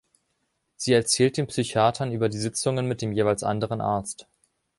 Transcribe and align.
Sie 0.77 0.93
erzählt 0.93 1.37
den 1.37 1.45
Psychiatern 1.45 2.11
über 2.11 2.27
die 2.27 2.39
Sitzungen 2.39 2.87
mit 2.87 3.03
dem 3.03 3.11
jeweils 3.11 3.43
anderen 3.43 3.81
Arzt. 3.81 4.25